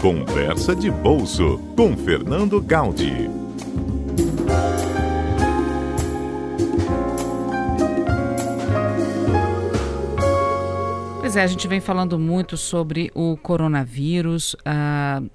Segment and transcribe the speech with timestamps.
[0.00, 3.28] Conversa de Bolso com Fernando Gaudi.
[11.18, 14.54] Pois é, a gente vem falando muito sobre o coronavírus.
[14.54, 15.28] Uh,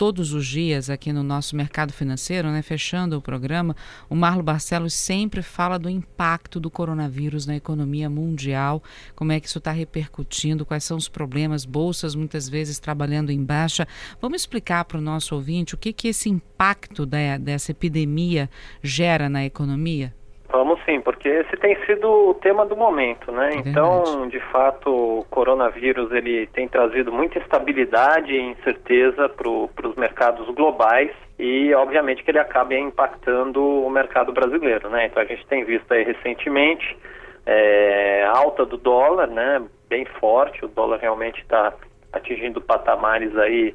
[0.00, 3.76] todos os dias aqui no nosso mercado financeiro, né, fechando o programa,
[4.08, 8.82] o Marlo Barcelos sempre fala do impacto do coronavírus na economia mundial,
[9.14, 13.44] como é que isso está repercutindo, quais são os problemas, bolsas muitas vezes trabalhando em
[13.44, 13.86] baixa.
[14.22, 18.48] Vamos explicar para o nosso ouvinte o que, que esse impacto da, dessa epidemia
[18.82, 20.14] gera na economia?
[20.52, 23.50] Vamos sim, porque esse tem sido o tema do momento, né?
[23.54, 29.48] É então, de fato, o coronavírus ele tem trazido muita instabilidade e incerteza para
[29.88, 35.06] os mercados globais e, obviamente, que ele acaba impactando o mercado brasileiro, né?
[35.06, 36.96] Então, a gente tem visto aí recentemente
[37.46, 39.62] é, alta do dólar, né?
[39.88, 41.72] Bem forte, o dólar realmente está
[42.12, 43.74] atingindo patamares aí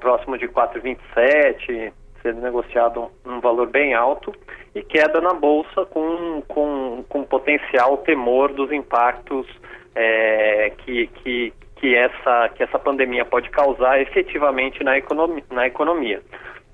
[0.00, 1.92] próximo de 4,27
[2.26, 4.32] sendo negociado um valor bem alto
[4.76, 9.46] e queda na bolsa com, com, com potencial temor dos impactos
[9.94, 15.42] é, que, que, que, essa, que essa pandemia pode causar efetivamente na economia.
[15.50, 16.20] Na economia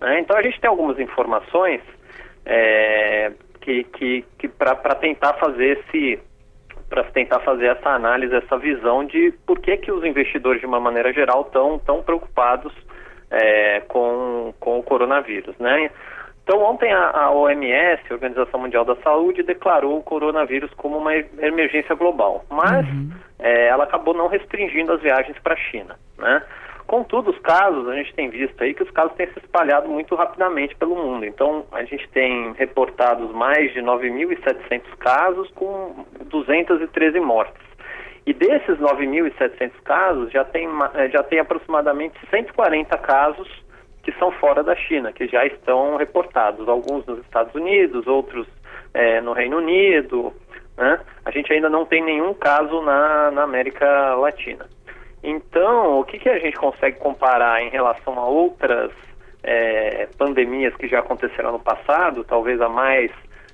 [0.00, 0.18] né?
[0.18, 1.80] Então a gente tem algumas informações
[2.44, 3.30] é,
[3.60, 6.18] que, que, que para tentar fazer esse
[6.90, 10.78] para tentar fazer essa análise, essa visão de por que, que os investidores, de uma
[10.80, 12.70] maneira geral, estão tão preocupados
[13.30, 15.90] é, com, com o coronavírus, né?
[16.44, 21.14] Então, ontem a, a OMS, a Organização Mundial da Saúde, declarou o coronavírus como uma
[21.14, 23.10] emergência global, mas uhum.
[23.38, 26.42] é, ela acabou não restringindo as viagens para a China, né?
[26.86, 30.14] Contudo, os casos, a gente tem visto aí que os casos têm se espalhado muito
[30.14, 31.24] rapidamente pelo mundo.
[31.24, 37.62] Então, a gente tem reportados mais de 9.700 casos com 213 mortes.
[38.26, 43.48] E desses 9.700 casos, já tem, eh, já tem aproximadamente 140 casos
[44.02, 48.46] que são fora da China, que já estão reportados, alguns nos Estados Unidos, outros
[48.92, 50.32] é, no Reino Unido.
[50.76, 51.00] Né?
[51.24, 54.66] A gente ainda não tem nenhum caso na, na América Latina.
[55.22, 58.90] Então, o que, que a gente consegue comparar em relação a outras
[59.42, 63.10] é, pandemias que já aconteceram no passado, talvez a mais,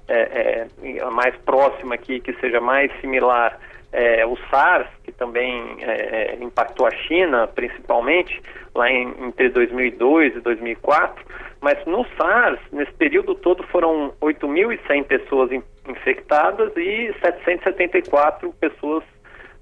[0.08, 0.66] é,
[1.02, 3.58] a mais próxima aqui, que seja mais similar
[3.92, 8.40] é, o SARS, que também é, é, impactou a China, principalmente,
[8.74, 11.24] lá em, entre 2002 e 2004,
[11.60, 19.02] mas no SARS, nesse período todo, foram 8.100 pessoas in, infectadas e 774 pessoas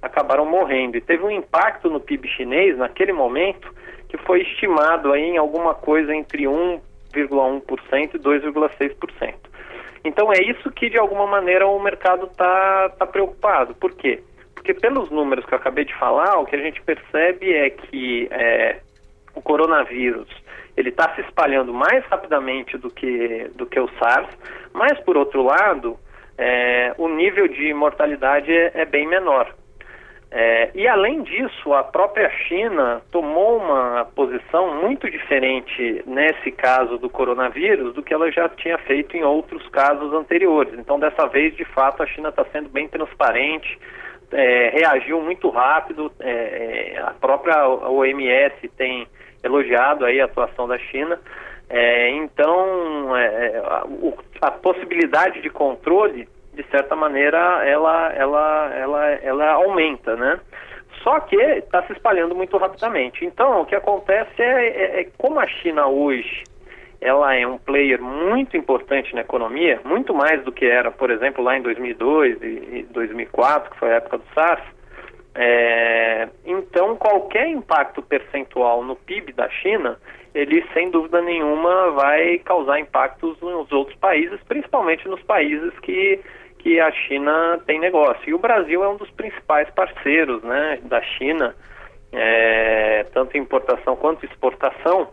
[0.03, 0.97] acabaram morrendo.
[0.97, 3.73] E teve um impacto no PIB chinês, naquele momento,
[4.09, 9.35] que foi estimado aí em alguma coisa entre 1,1% e 2,6%.
[10.07, 13.75] Então é isso que de alguma maneira o mercado está tá preocupado.
[13.75, 14.23] Por quê?
[14.55, 18.29] Porque pelos números que eu acabei de falar, o que a gente percebe é que
[18.31, 18.81] é,
[19.35, 20.29] o coronavírus
[20.77, 24.29] ele está se espalhando mais rapidamente do que, do que o SARS,
[24.73, 25.99] mas por outro lado,
[26.37, 29.55] é, o nível de mortalidade é, é bem menor.
[30.31, 37.09] É, e além disso, a própria China tomou uma posição muito diferente nesse caso do
[37.09, 40.75] coronavírus do que ela já tinha feito em outros casos anteriores.
[40.79, 43.79] Então, dessa vez, de fato, a China está sendo bem transparente,
[44.33, 46.11] é, reagiu muito rápido.
[46.19, 49.07] É, é a própria OMS tem
[49.45, 51.21] elogiado aí a atuação da China.
[51.69, 53.87] É, então, é, a,
[54.43, 60.41] a possibilidade de controle de certa maneira, ela, ela, ela, ela aumenta, né?
[61.03, 63.25] Só que está se espalhando muito rapidamente.
[63.25, 66.45] Então, o que acontece é, é, é, como a China hoje
[66.99, 71.45] ela é um player muito importante na economia, muito mais do que era, por exemplo,
[71.45, 74.65] lá em 2002 e 2004, que foi a época do SARS.
[75.35, 79.99] É, então, qualquer impacto percentual no PIB da China,
[80.37, 86.21] ele sem dúvida nenhuma vai causar impactos nos outros países, principalmente nos países que
[86.59, 88.29] que a China tem negócio.
[88.29, 91.55] E o Brasil é um dos principais parceiros né, da China,
[92.13, 95.09] é, tanto em importação quanto exportação.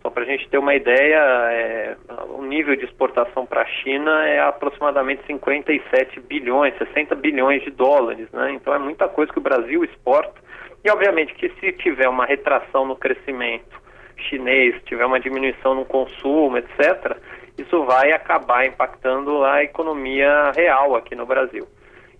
[0.00, 1.18] Só para a gente ter uma ideia,
[1.50, 1.96] é,
[2.30, 8.30] o nível de exportação para a China é aproximadamente 57 bilhões, 60 bilhões de dólares.
[8.32, 8.52] Né?
[8.52, 10.40] Então é muita coisa que o Brasil exporta.
[10.82, 13.83] E obviamente que se tiver uma retração no crescimento
[14.16, 17.16] chinês, tiver uma diminuição no consumo, etc.,
[17.56, 21.66] isso vai acabar impactando a economia real aqui no Brasil.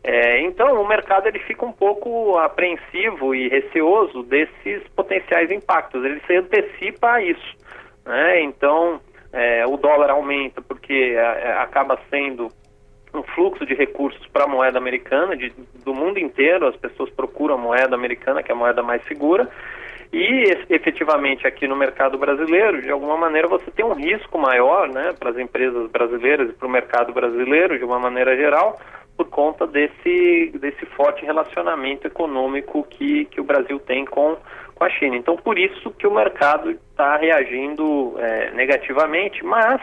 [0.03, 6.05] É, então, o mercado ele fica um pouco apreensivo e receoso desses potenciais impactos.
[6.05, 7.57] Ele se antecipa a isso.
[8.05, 8.43] Né?
[8.43, 9.01] Então,
[9.33, 12.49] é, o dólar aumenta porque é, acaba sendo
[13.15, 15.53] um fluxo de recursos para a moeda americana, de,
[15.85, 19.49] do mundo inteiro, as pessoas procuram a moeda americana, que é a moeda mais segura,
[20.17, 25.13] E efetivamente aqui no mercado brasileiro, de alguma maneira, você tem um risco maior né,
[25.19, 28.79] para as empresas brasileiras e para o mercado brasileiro, de uma maneira geral,
[29.17, 34.37] por conta desse, desse forte relacionamento econômico que, que o Brasil tem com,
[34.77, 35.17] com a China.
[35.17, 39.81] Então, por isso que o mercado está reagindo é, negativamente, mas,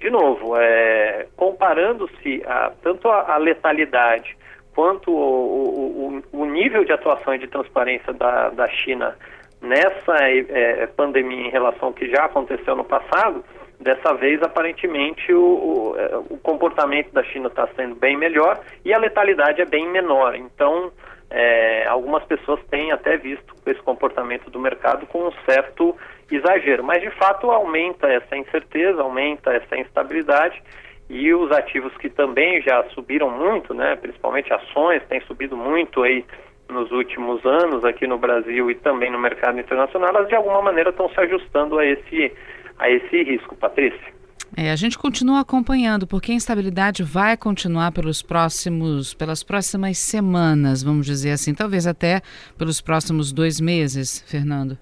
[0.00, 4.36] de novo, é, comparando-se a, tanto a, a letalidade
[4.74, 9.16] quanto o, o, o, nível de atuação e de transparência da, da China
[9.60, 13.44] nessa é, pandemia em relação ao que já aconteceu no passado,
[13.80, 18.92] dessa vez aparentemente o, o, é, o comportamento da China está sendo bem melhor e
[18.92, 20.34] a letalidade é bem menor.
[20.34, 20.92] Então,
[21.30, 25.96] é, algumas pessoas têm até visto esse comportamento do mercado com um certo
[26.30, 30.62] exagero, mas de fato aumenta essa incerteza, aumenta essa instabilidade
[31.08, 36.24] e os ativos que também já subiram muito, né, principalmente ações, têm subido muito aí
[36.70, 40.90] nos últimos anos aqui no Brasil e também no mercado internacional, elas de alguma maneira
[40.90, 42.32] estão se ajustando a esse,
[42.78, 44.20] a esse risco, Patrícia.
[44.56, 50.82] É, a gente continua acompanhando, porque a instabilidade vai continuar pelos próximos, pelas próximas semanas,
[50.82, 52.20] vamos dizer assim, talvez até
[52.58, 54.76] pelos próximos dois meses, Fernando.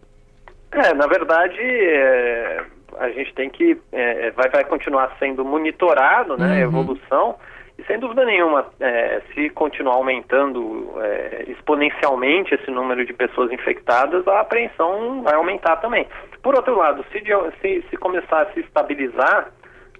[0.73, 2.64] É, na verdade, é,
[2.99, 6.52] a gente tem que é, vai, vai continuar sendo monitorado, né, uhum.
[6.52, 7.37] a evolução.
[7.78, 14.26] E sem dúvida nenhuma, é, se continuar aumentando é, exponencialmente esse número de pessoas infectadas,
[14.26, 16.04] a apreensão vai aumentar também.
[16.42, 17.22] Por outro lado, se,
[17.60, 19.52] se, se começar a se estabilizar,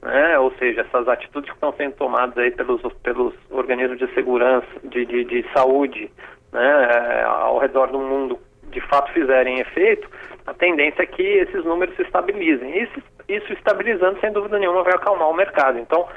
[0.02, 4.66] né, ou seja, essas atitudes que estão sendo tomadas aí pelos, pelos organismos de segurança,
[4.82, 6.10] de, de, de saúde,
[6.52, 8.38] né, ao redor do mundo,
[8.70, 10.08] de fato fizerem efeito,
[10.46, 12.82] a tendência é que esses números se estabilizem.
[12.82, 15.78] Isso, isso estabilizando, sem dúvida nenhuma, vai acalmar o mercado.
[15.78, 16.08] Então,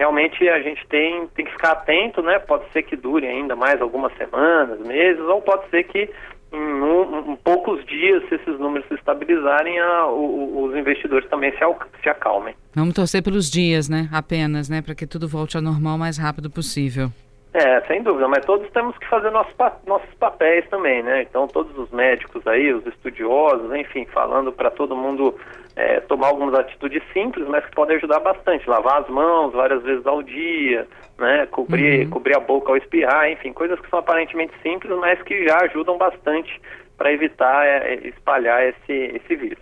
[0.00, 2.38] realmente a gente tem, tem que ficar atento, né?
[2.38, 6.08] Pode ser que dure ainda mais algumas semanas, meses, ou pode ser que
[6.50, 11.52] em, um, em poucos dias, se esses números se estabilizarem, a, o, os investidores também
[11.52, 11.58] se,
[12.02, 12.54] se acalmem.
[12.74, 14.08] Vamos torcer pelos dias, né?
[14.10, 14.80] Apenas, né?
[14.80, 17.10] Para que tudo volte ao normal o mais rápido possível.
[17.52, 19.54] É, sem dúvida, mas todos temos que fazer nossos,
[19.86, 21.22] nossos papéis também, né?
[21.28, 25.34] Então, todos os médicos aí, os estudiosos, enfim, falando para todo mundo
[25.76, 28.68] é, tomar algumas atitudes simples, mas que podem ajudar bastante.
[28.68, 30.86] Lavar as mãos várias vezes ao dia,
[31.18, 31.46] né?
[31.46, 32.10] Cobrir, uhum.
[32.10, 35.96] cobrir a boca ao espirrar, enfim, coisas que são aparentemente simples, mas que já ajudam
[35.96, 36.60] bastante
[36.96, 39.58] para evitar é, espalhar esse, esse vírus.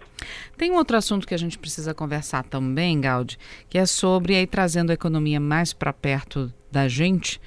[0.56, 3.38] Tem um outro assunto que a gente precisa conversar também, Gaudi,
[3.68, 7.40] que é sobre aí trazendo a economia mais para perto da gente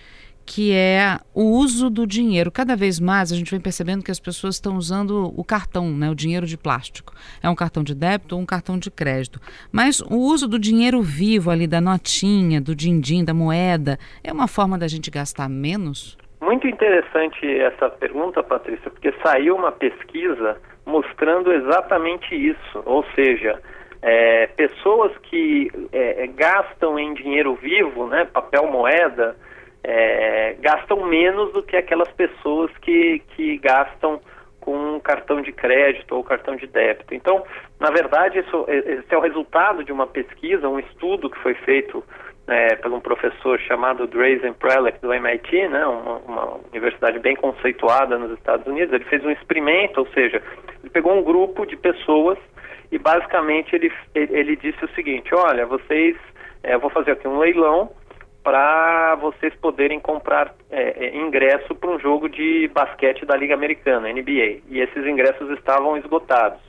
[0.54, 2.52] que é o uso do dinheiro.
[2.52, 6.10] Cada vez mais a gente vem percebendo que as pessoas estão usando o cartão, né,
[6.10, 7.14] o dinheiro de plástico.
[7.42, 9.40] É um cartão de débito ou um cartão de crédito.
[9.72, 14.46] Mas o uso do dinheiro vivo ali, da notinha, do din-din, da moeda, é uma
[14.46, 16.18] forma da gente gastar menos?
[16.42, 22.84] Muito interessante essa pergunta, Patrícia, porque saiu uma pesquisa mostrando exatamente isso.
[22.86, 23.58] Ou seja,
[24.02, 29.38] é, pessoas que é, gastam em dinheiro vivo, né, papel moeda,
[29.84, 34.22] é, gastam menos do que aquelas pessoas que, que gastam
[34.60, 37.16] com cartão de crédito ou cartão de débito.
[37.16, 37.44] Então,
[37.80, 42.04] na verdade, isso, esse é o resultado de uma pesquisa, um estudo que foi feito
[42.48, 48.18] é, por um professor chamado Drazen Prelec do MIT, né, uma, uma, universidade bem conceituada
[48.18, 48.94] nos Estados Unidos.
[48.94, 50.42] Ele fez um experimento, ou seja,
[50.82, 52.38] ele pegou um grupo de pessoas
[52.92, 56.16] e basicamente ele, ele, disse o seguinte: olha, vocês,
[56.62, 57.92] é, eu vou fazer aqui um leilão
[58.44, 64.12] para vocês poderem comprar é, é ingresso para um jogo de basquete da Liga Americana,
[64.12, 64.62] NBA.
[64.70, 66.60] E esses ingressos estavam esgotados.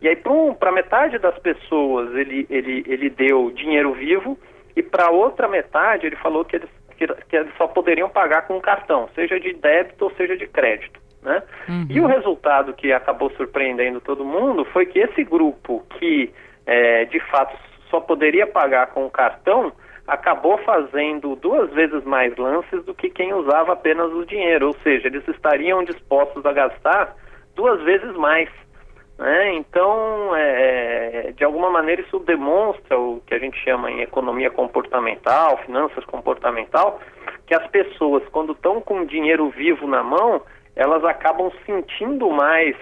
[0.00, 0.16] E aí,
[0.58, 4.38] para metade das pessoas, ele, ele, ele deu dinheiro vivo,
[4.74, 8.58] e para outra metade, ele falou que eles, que, que eles só poderiam pagar com
[8.60, 10.98] cartão, seja de débito ou seja de crédito.
[11.22, 11.42] Né?
[11.68, 11.86] Uhum.
[11.90, 16.32] E o resultado que acabou surpreendendo todo mundo foi que esse grupo que,
[16.64, 17.54] é, de fato,
[17.90, 19.70] só poderia pagar com cartão
[20.06, 25.08] acabou fazendo duas vezes mais lances do que quem usava apenas o dinheiro, ou seja,
[25.08, 27.14] eles estariam dispostos a gastar
[27.54, 28.48] duas vezes mais.
[29.18, 29.54] Né?
[29.54, 34.50] Então, é, é, de alguma maneira, isso demonstra o que a gente chama em economia
[34.50, 37.00] comportamental, finanças comportamental,
[37.46, 40.40] que as pessoas, quando estão com dinheiro vivo na mão,
[40.74, 42.74] elas acabam sentindo mais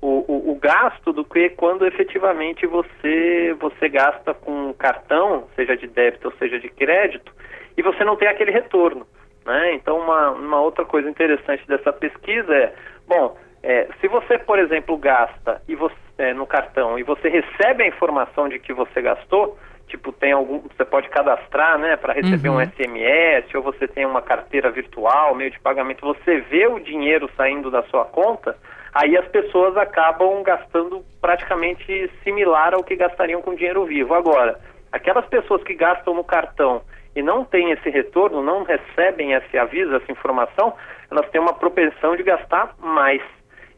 [0.00, 5.86] o, o, o, gasto do que quando efetivamente você, você gasta com cartão, seja de
[5.86, 7.32] débito ou seja de crédito,
[7.76, 9.06] e você não tem aquele retorno.
[9.44, 9.74] Né?
[9.74, 12.74] Então, uma, uma outra coisa interessante dessa pesquisa é,
[13.06, 17.84] bom, é, se você, por exemplo, gasta e você, é, no cartão e você recebe
[17.84, 22.48] a informação de que você gastou, tipo tem algum, você pode cadastrar, né, para receber
[22.48, 22.56] uhum.
[22.56, 27.30] um SMS, ou você tem uma carteira virtual, meio de pagamento, você vê o dinheiro
[27.36, 28.56] saindo da sua conta,
[28.92, 34.14] aí as pessoas acabam gastando praticamente similar ao que gastariam com dinheiro vivo.
[34.14, 34.58] Agora,
[34.90, 36.82] aquelas pessoas que gastam no cartão
[37.14, 40.74] e não têm esse retorno, não recebem esse aviso, essa informação,
[41.10, 43.22] elas têm uma propensão de gastar mais.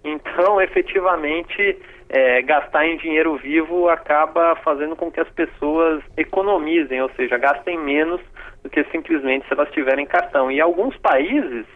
[0.03, 7.11] Então, efetivamente, é, gastar em dinheiro vivo acaba fazendo com que as pessoas economizem, ou
[7.11, 8.21] seja, gastem menos
[8.62, 10.50] do que simplesmente se elas tiverem cartão.
[10.50, 11.67] E alguns países,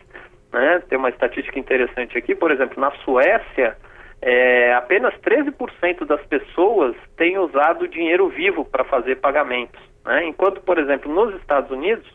[0.53, 3.77] né, tem uma estatística interessante aqui, por exemplo, na Suécia,
[4.23, 9.81] é, apenas 13% das pessoas têm usado dinheiro vivo para fazer pagamentos.
[10.05, 10.27] Né?
[10.27, 12.07] Enquanto, por exemplo, nos Estados Unidos,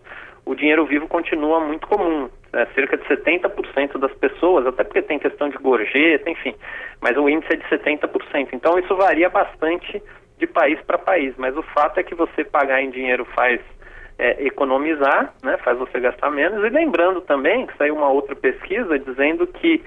[0.45, 2.29] o dinheiro vivo continua muito comum.
[2.57, 6.55] É, cerca de 70% das pessoas, até porque tem questão de gorjeta, enfim,
[6.99, 8.49] mas o índice é de 70%.
[8.51, 10.01] Então isso varia bastante
[10.39, 13.61] de país para país, mas o fato é que você pagar em dinheiro faz
[14.17, 16.65] é, economizar, né, faz você gastar menos.
[16.65, 19.83] E lembrando também que saiu uma outra pesquisa dizendo que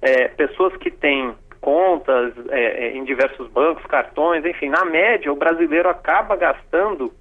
[0.00, 5.36] é, pessoas que têm contas é, é em diversos bancos, cartões, enfim, na média o
[5.36, 7.12] brasileiro acaba gastando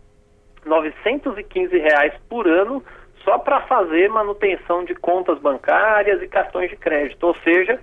[0.63, 2.83] 915 reais por ano
[3.23, 7.25] só para fazer manutenção de contas bancárias e cartões de crédito.
[7.25, 7.79] Ou seja,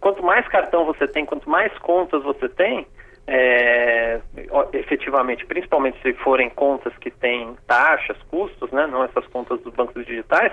[0.00, 2.86] quanto mais cartão você tem, quanto mais contas você tem,
[3.26, 4.20] é,
[4.72, 10.06] efetivamente, principalmente se forem contas que têm taxas, custos, né, não essas contas dos bancos
[10.06, 10.52] digitais,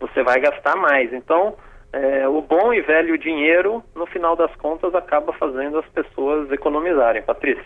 [0.00, 1.12] você vai gastar mais.
[1.12, 1.56] Então,
[1.92, 7.22] é, o bom e velho dinheiro, no final das contas, acaba fazendo as pessoas economizarem.
[7.22, 7.64] Patrícia.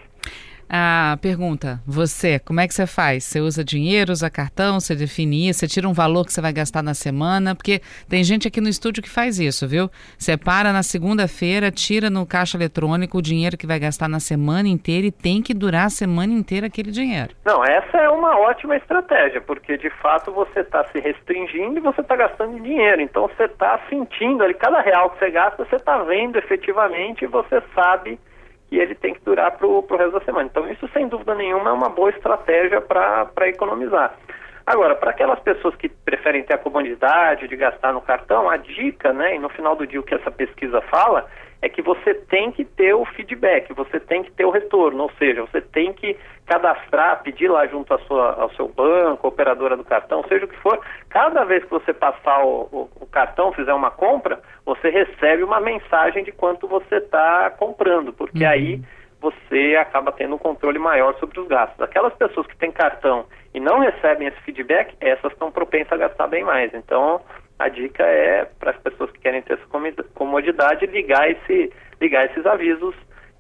[0.73, 3.25] A pergunta, você, como é que você faz?
[3.25, 6.53] Você usa dinheiro, usa cartão, você define isso, você tira um valor que você vai
[6.53, 7.57] gastar na semana?
[7.57, 9.91] Porque tem gente aqui no estúdio que faz isso, viu?
[10.17, 15.09] Separa na segunda-feira, tira no caixa eletrônico o dinheiro que vai gastar na semana inteira
[15.09, 17.35] e tem que durar a semana inteira aquele dinheiro.
[17.45, 22.01] Não, essa é uma ótima estratégia, porque de fato você está se restringindo e você
[22.01, 23.03] está gastando dinheiro.
[23.03, 27.27] Então você está sentindo ali, cada real que você gasta, você está vendo efetivamente e
[27.27, 28.21] você sabe
[28.71, 30.49] e ele tem que durar para o resto da semana.
[30.51, 34.15] Então, isso, sem dúvida nenhuma, é uma boa estratégia para economizar.
[34.67, 39.13] Agora, para aquelas pessoas que preferem ter a comodidade de gastar no cartão, a dica,
[39.13, 41.27] né, e no final do dia o que essa pesquisa fala,
[41.63, 45.11] é que você tem que ter o feedback, você tem que ter o retorno, ou
[45.19, 50.25] seja, você tem que cadastrar, pedir lá junto sua, ao seu banco, operadora do cartão,
[50.27, 53.91] seja o que for, cada vez que você passar o, o, o cartão, fizer uma
[53.91, 58.51] compra, você recebe uma mensagem de quanto você está comprando, porque uhum.
[58.51, 58.81] aí
[59.21, 61.81] você acaba tendo um controle maior sobre os gastos.
[61.81, 66.27] Aquelas pessoas que têm cartão e não recebem esse feedback, essas estão propensas a gastar
[66.27, 66.73] bem mais.
[66.73, 67.21] Então,
[67.59, 69.67] a dica é para as pessoas que querem ter essa
[70.15, 72.95] comodidade ligar, esse, ligar esses avisos,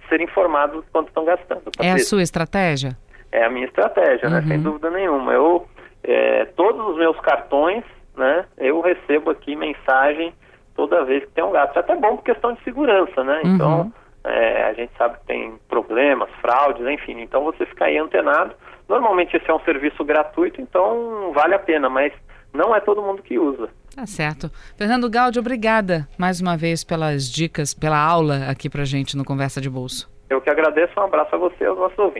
[0.08, 1.62] serem informados quanto estão gastando.
[1.80, 2.96] É a sua estratégia?
[3.32, 4.34] É a minha estratégia, uhum.
[4.34, 4.42] né?
[4.42, 4.62] Sem uhum.
[4.62, 5.32] dúvida nenhuma.
[5.32, 5.66] Eu,
[6.02, 7.84] é, todos os meus cartões,
[8.16, 8.44] né?
[8.58, 10.34] Eu recebo aqui mensagem
[10.74, 11.76] toda vez que tem um gasto.
[11.76, 13.40] É até bom por questão de segurança, né?
[13.44, 13.92] Uhum.
[14.24, 17.20] É, a gente sabe que tem problemas, fraudes, enfim.
[17.20, 18.54] Então, você fica aí antenado.
[18.88, 22.12] Normalmente, esse é um serviço gratuito, então vale a pena, mas
[22.52, 23.68] não é todo mundo que usa.
[23.94, 24.50] Tá certo.
[24.76, 29.60] Fernando Gaudi, obrigada mais uma vez pelas dicas, pela aula aqui pra gente no Conversa
[29.60, 30.10] de Bolso.
[30.28, 32.18] Eu que agradeço, um abraço a você e aos nossos ouvintes.